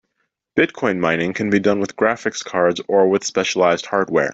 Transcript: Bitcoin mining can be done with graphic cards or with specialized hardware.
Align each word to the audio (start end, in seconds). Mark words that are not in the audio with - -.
Bitcoin 0.57 0.97
mining 0.97 1.31
can 1.31 1.51
be 1.51 1.59
done 1.59 1.79
with 1.79 1.95
graphic 1.95 2.33
cards 2.43 2.81
or 2.87 3.07
with 3.07 3.23
specialized 3.23 3.85
hardware. 3.85 4.29